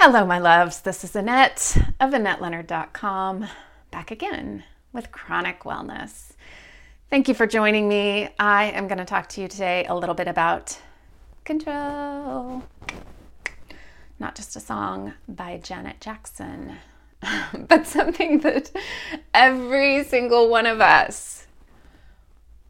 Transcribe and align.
Hello, 0.00 0.24
my 0.24 0.38
loves. 0.38 0.82
This 0.82 1.02
is 1.02 1.16
Annette 1.16 1.76
of 1.98 2.12
AnnetteLeonard.com, 2.12 3.48
back 3.90 4.12
again 4.12 4.62
with 4.92 5.10
Chronic 5.10 5.64
Wellness. 5.64 6.34
Thank 7.10 7.26
you 7.26 7.34
for 7.34 7.48
joining 7.48 7.88
me. 7.88 8.28
I 8.38 8.66
am 8.66 8.86
going 8.86 8.98
to 8.98 9.04
talk 9.04 9.28
to 9.30 9.40
you 9.40 9.48
today 9.48 9.84
a 9.86 9.96
little 9.96 10.14
bit 10.14 10.28
about 10.28 10.78
control. 11.44 12.62
Not 14.20 14.36
just 14.36 14.54
a 14.54 14.60
song 14.60 15.14
by 15.28 15.58
Janet 15.58 16.00
Jackson, 16.00 16.76
but 17.52 17.84
something 17.84 18.38
that 18.38 18.70
every 19.34 20.04
single 20.04 20.48
one 20.48 20.66
of 20.66 20.80
us 20.80 21.48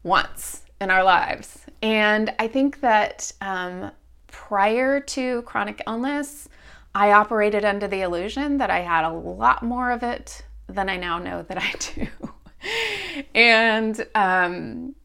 wants 0.01 0.63
in 0.81 0.89
our 0.89 1.03
lives. 1.03 1.59
And 1.83 2.33
I 2.39 2.47
think 2.47 2.81
that 2.81 3.31
um, 3.39 3.91
prior 4.25 4.99
to 4.99 5.43
chronic 5.43 5.83
illness, 5.85 6.49
I 6.93 7.11
operated 7.11 7.63
under 7.65 7.87
the 7.87 8.01
illusion 8.01 8.57
that 8.57 8.69
I 8.69 8.79
had 8.79 9.05
a 9.05 9.11
lot 9.11 9.63
more 9.63 9.91
of 9.91 10.03
it 10.03 10.43
than 10.67 10.89
I 10.89 10.97
now 10.97 11.19
know 11.19 11.43
that 11.43 11.57
I 11.57 11.73
do. 11.95 12.07
and 13.33 14.05
um, 14.15 14.95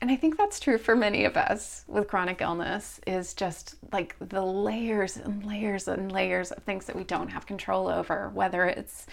and 0.00 0.10
I 0.10 0.16
think 0.16 0.36
that's 0.36 0.60
true 0.60 0.78
for 0.78 0.94
many 0.94 1.24
of 1.24 1.36
us 1.36 1.84
with 1.88 2.06
chronic 2.06 2.40
illness 2.40 3.00
is 3.06 3.34
just 3.34 3.74
like 3.92 4.14
the 4.20 4.44
layers 4.44 5.16
and 5.16 5.44
layers 5.44 5.88
and 5.88 6.12
layers 6.12 6.52
of 6.52 6.62
things 6.62 6.86
that 6.86 6.94
we 6.94 7.02
don't 7.02 7.28
have 7.28 7.46
control 7.46 7.88
over, 7.88 8.30
whether 8.32 8.64
it's 8.64 9.06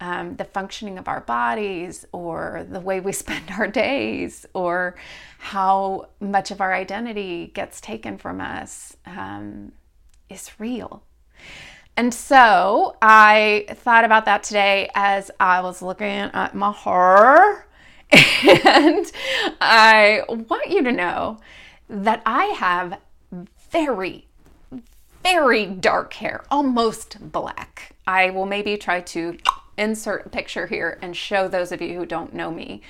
um, 0.00 0.36
the 0.36 0.44
functioning 0.44 0.98
of 0.98 1.08
our 1.08 1.20
bodies 1.20 2.06
or 2.12 2.64
the 2.70 2.80
way 2.80 3.00
we 3.00 3.12
spend 3.24 3.50
our 3.50 3.66
days 3.66 4.46
or 4.54 4.94
how 5.38 6.08
much 6.20 6.52
of 6.52 6.60
our 6.60 6.72
identity 6.72 7.50
gets 7.52 7.80
taken 7.80 8.16
from 8.16 8.40
us 8.40 8.96
um, 9.06 9.72
is 10.28 10.52
real. 10.60 11.02
And 11.96 12.14
so 12.14 12.96
I 13.02 13.66
thought 13.68 14.04
about 14.04 14.24
that 14.24 14.42
today 14.42 14.90
as 14.94 15.30
I 15.38 15.60
was 15.60 15.82
looking 15.82 16.08
at 16.08 16.54
my 16.54 16.72
hair. 16.72 17.66
And 18.64 19.10
I 19.60 20.22
want 20.28 20.70
you 20.70 20.82
to 20.82 20.92
know 20.92 21.38
that 21.88 22.22
I 22.24 22.44
have 22.46 22.98
very, 23.70 24.26
very 25.22 25.66
dark 25.66 26.14
hair, 26.14 26.44
almost 26.50 27.18
black. 27.32 27.94
I 28.06 28.30
will 28.30 28.46
maybe 28.46 28.76
try 28.76 29.00
to 29.00 29.36
insert 29.80 30.26
a 30.26 30.28
picture 30.28 30.66
here 30.66 30.98
and 31.02 31.16
show 31.16 31.48
those 31.48 31.72
of 31.72 31.80
you 31.80 31.96
who 31.96 32.06
don't 32.06 32.34
know 32.34 32.52
me. 32.52 32.82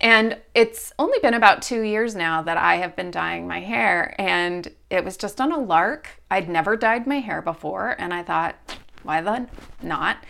And 0.00 0.38
it's 0.54 0.92
only 0.98 1.18
been 1.20 1.34
about 1.34 1.62
two 1.62 1.82
years 1.82 2.16
now 2.16 2.42
that 2.42 2.56
I 2.56 2.76
have 2.76 2.96
been 2.96 3.10
dyeing 3.10 3.46
my 3.46 3.60
hair, 3.60 4.14
and 4.18 4.66
it 4.90 5.04
was 5.04 5.16
just 5.16 5.40
on 5.40 5.52
a 5.52 5.58
lark. 5.58 6.08
I'd 6.30 6.48
never 6.48 6.76
dyed 6.76 7.06
my 7.06 7.20
hair 7.20 7.42
before, 7.42 7.94
and 7.98 8.12
I 8.12 8.22
thought, 8.22 8.56
why 9.02 9.20
then 9.20 9.48
not? 9.82 10.24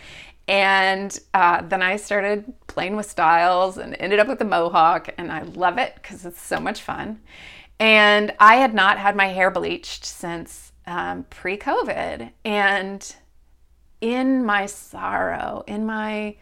And 0.47 1.17
uh, 1.33 1.61
then 1.61 1.81
I 1.81 1.95
started 1.95 2.53
playing 2.67 2.95
with 2.95 3.05
styles 3.05 3.77
and 3.77 3.95
ended 3.99 4.19
up 4.19 4.27
with 4.27 4.41
a 4.41 4.45
mohawk, 4.45 5.09
and 5.17 5.31
I 5.31 5.43
love 5.43 5.77
it 5.77 5.95
because 5.95 6.25
it's 6.25 6.41
so 6.41 6.59
much 6.59 6.81
fun. 6.81 7.21
And 7.79 8.33
I 8.39 8.55
had 8.55 8.73
not 8.73 8.97
had 8.97 9.15
my 9.15 9.27
hair 9.27 9.49
bleached 9.51 10.03
since 10.03 10.73
um, 10.85 11.25
pre 11.29 11.57
COVID. 11.57 12.31
And 12.43 13.15
in 14.01 14.45
my 14.45 14.65
sorrow, 14.65 15.63
in 15.67 15.85
my 15.85 16.35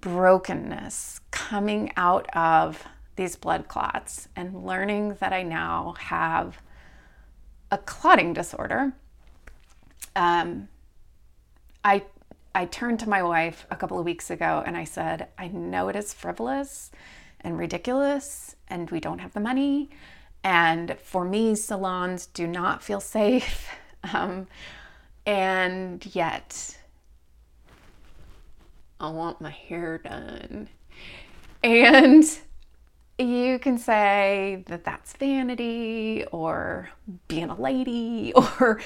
brokenness, 0.00 1.20
coming 1.30 1.92
out 1.96 2.28
of 2.36 2.84
these 3.16 3.36
blood 3.36 3.68
clots 3.68 4.28
and 4.36 4.64
learning 4.66 5.16
that 5.20 5.32
I 5.32 5.42
now 5.42 5.94
have 5.98 6.60
a 7.70 7.78
clotting 7.78 8.32
disorder, 8.32 8.92
um, 10.16 10.68
I 11.84 12.02
I 12.54 12.66
turned 12.66 13.00
to 13.00 13.08
my 13.08 13.22
wife 13.22 13.66
a 13.70 13.76
couple 13.76 13.98
of 13.98 14.04
weeks 14.04 14.30
ago 14.30 14.62
and 14.64 14.76
I 14.76 14.84
said, 14.84 15.28
I 15.36 15.48
know 15.48 15.88
it 15.88 15.96
is 15.96 16.14
frivolous 16.14 16.92
and 17.40 17.58
ridiculous, 17.58 18.54
and 18.68 18.90
we 18.90 19.00
don't 19.00 19.18
have 19.18 19.32
the 19.32 19.40
money. 19.40 19.90
And 20.44 20.96
for 21.00 21.24
me, 21.24 21.56
salons 21.56 22.26
do 22.26 22.46
not 22.46 22.82
feel 22.82 23.00
safe. 23.00 23.68
Um, 24.12 24.48
and 25.24 26.04
yet, 26.14 26.76
I 29.04 29.10
want 29.10 29.40
my 29.40 29.50
hair 29.50 29.98
done. 29.98 30.68
And 31.62 32.24
you 33.18 33.58
can 33.58 33.76
say 33.76 34.64
that 34.66 34.84
that's 34.84 35.12
vanity 35.12 36.24
or 36.32 36.88
being 37.28 37.50
a 37.50 37.60
lady 37.60 38.32
or 38.60 38.80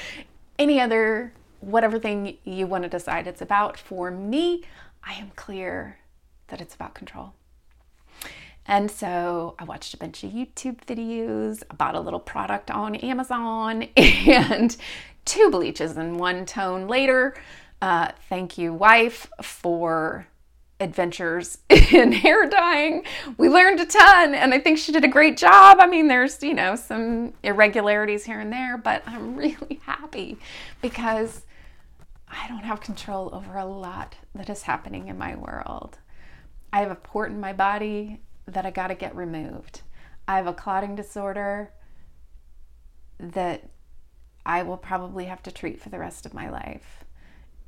any 0.59 0.81
other, 0.81 1.33
whatever 1.61 2.01
thing 2.01 2.37
you 2.43 2.67
want 2.67 2.83
to 2.83 2.91
decide 2.91 3.28
it's 3.28 3.41
about. 3.41 3.78
For 3.78 4.11
me, 4.11 4.65
I 5.05 5.15
am 5.15 5.31
clear 5.37 5.99
that 6.49 6.61
it's 6.61 6.75
about 6.75 6.95
control. 6.95 7.34
And 8.67 8.91
so 8.91 9.55
I 9.59 9.65
watched 9.65 9.95
a 9.95 9.97
bunch 9.97 10.25
of 10.25 10.33
YouTube 10.33 10.84
videos, 10.84 11.62
I 11.71 11.75
bought 11.75 11.95
a 11.95 12.01
little 12.01 12.21
product 12.21 12.71
on 12.71 12.97
Amazon, 12.97 13.84
and 13.97 14.77
two 15.25 15.49
bleaches 15.51 15.97
in 15.97 16.19
one 16.19 16.45
tone 16.45 16.89
later. 16.89 17.34
Uh, 17.81 18.11
thank 18.28 18.59
you, 18.59 18.72
wife, 18.72 19.31
for 19.43 20.27
adventures 20.81 21.59
in 21.71 22.12
hair 22.12 22.49
dyeing. 22.49 23.05
We 23.37 23.49
learned 23.49 23.81
a 23.81 23.87
ton, 23.87 24.34
and 24.34 24.53
I 24.55 24.59
think 24.59 24.78
she 24.78 24.93
did 24.93 25.05
a 25.05 25.09
great 25.09 25.37
job. 25.37 25.78
I 25.81 25.87
mean, 25.87 26.09
there's, 26.09 26.43
you 26.43 26.55
know, 26.55 26.77
some 26.77 27.34
irregularities 27.43 28.25
here 28.25 28.41
and 28.41 28.53
there, 28.53 28.77
but 28.78 29.03
I'm 29.06 29.37
really 29.37 29.81
happy 29.84 30.39
because 30.83 31.44
I 32.28 32.49
don't 32.49 32.65
have 32.65 32.81
control 32.81 33.34
over 33.34 33.56
a 33.56 33.65
lot 33.65 34.16
that 34.34 34.50
is 34.50 34.62
happening 34.62 35.09
in 35.09 35.19
my 35.19 35.37
world. 35.37 35.99
I 36.72 36.81
have 36.81 36.91
a 36.91 36.97
port 36.97 37.31
in 37.31 37.41
my 37.41 37.53
body 37.53 38.21
that 38.47 38.66
I 38.66 38.71
got 38.71 38.89
to 38.89 38.95
get 38.95 39.15
removed. 39.16 39.83
I 40.27 40.37
have 40.37 40.47
a 40.47 40.53
clotting 40.53 40.95
disorder 40.95 41.72
that 43.19 43.69
I 44.45 44.62
will 44.62 44.77
probably 44.77 45.25
have 45.27 45.43
to 45.45 45.50
treat 45.50 45.81
for 45.81 45.89
the 45.89 45.99
rest 45.99 46.27
of 46.27 46.34
my 46.34 46.50
life. 46.50 47.05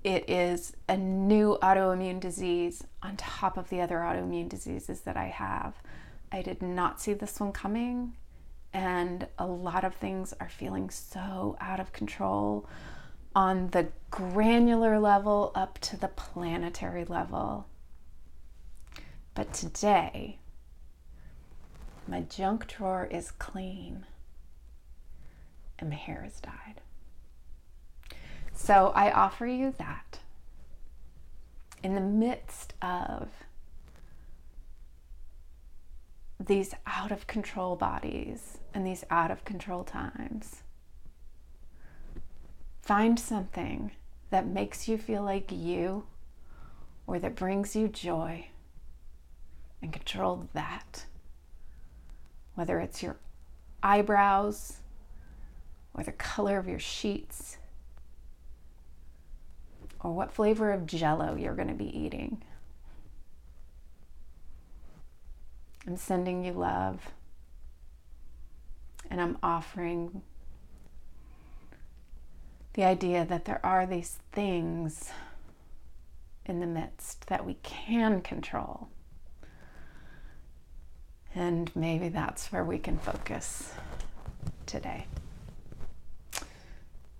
It 0.02 0.30
is 0.30 0.72
a 0.88 0.96
new 0.96 1.58
autoimmune 1.60 2.20
disease 2.20 2.84
on 3.02 3.16
top 3.16 3.58
of 3.58 3.68
the 3.68 3.82
other 3.82 3.96
autoimmune 3.98 4.48
diseases 4.48 5.02
that 5.02 5.16
I 5.16 5.26
have. 5.26 5.74
I 6.32 6.40
did 6.40 6.62
not 6.62 7.00
see 7.00 7.12
this 7.12 7.38
one 7.38 7.52
coming, 7.52 8.14
and 8.72 9.26
a 9.38 9.46
lot 9.46 9.84
of 9.84 9.94
things 9.94 10.32
are 10.40 10.48
feeling 10.48 10.88
so 10.88 11.56
out 11.60 11.80
of 11.80 11.92
control 11.92 12.66
on 13.34 13.68
the 13.68 13.88
granular 14.10 14.98
level 14.98 15.52
up 15.54 15.78
to 15.80 15.96
the 15.98 16.08
planetary 16.08 17.04
level. 17.04 17.66
But 19.34 19.52
today, 19.52 20.38
my 22.08 22.22
junk 22.22 22.66
drawer 22.66 23.06
is 23.10 23.30
clean 23.30 24.06
and 25.78 25.90
my 25.90 25.96
hair 25.96 26.24
is 26.26 26.40
dyed. 26.40 26.80
So 28.62 28.92
I 28.94 29.10
offer 29.10 29.46
you 29.46 29.74
that 29.78 30.18
in 31.82 31.94
the 31.94 32.00
midst 32.00 32.74
of 32.82 33.30
these 36.38 36.74
out 36.86 37.10
of 37.10 37.26
control 37.26 37.74
bodies 37.74 38.58
and 38.74 38.86
these 38.86 39.02
out 39.10 39.30
of 39.30 39.46
control 39.46 39.82
times. 39.82 40.62
Find 42.82 43.18
something 43.18 43.92
that 44.28 44.46
makes 44.46 44.86
you 44.86 44.98
feel 44.98 45.22
like 45.22 45.50
you 45.50 46.04
or 47.06 47.18
that 47.18 47.36
brings 47.36 47.74
you 47.74 47.88
joy 47.88 48.48
and 49.80 49.90
control 49.90 50.48
that 50.52 51.06
whether 52.54 52.78
it's 52.78 53.02
your 53.02 53.16
eyebrows 53.82 54.74
or 55.94 56.04
the 56.04 56.12
color 56.12 56.58
of 56.58 56.68
your 56.68 56.78
sheets 56.78 57.56
or 60.02 60.12
what 60.12 60.32
flavor 60.32 60.72
of 60.72 60.86
jello 60.86 61.36
you're 61.36 61.54
going 61.54 61.68
to 61.68 61.74
be 61.74 61.96
eating. 61.96 62.42
I'm 65.86 65.96
sending 65.96 66.44
you 66.44 66.52
love 66.52 67.10
and 69.10 69.20
I'm 69.20 69.38
offering 69.42 70.22
the 72.74 72.84
idea 72.84 73.24
that 73.24 73.44
there 73.44 73.64
are 73.64 73.86
these 73.86 74.18
things 74.32 75.10
in 76.46 76.60
the 76.60 76.66
midst 76.66 77.26
that 77.26 77.44
we 77.44 77.54
can 77.62 78.20
control 78.20 78.88
and 81.34 81.70
maybe 81.76 82.08
that's 82.08 82.50
where 82.50 82.64
we 82.64 82.78
can 82.78 82.98
focus 82.98 83.72
today. 84.66 85.06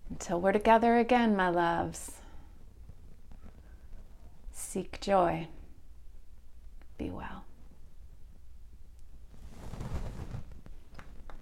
Until 0.08 0.40
we're 0.40 0.52
together 0.52 0.96
again, 0.96 1.36
my 1.36 1.48
loves, 1.48 2.19
seek 4.70 5.00
joy. 5.00 5.48
Be 6.96 7.10
well. 7.10 7.44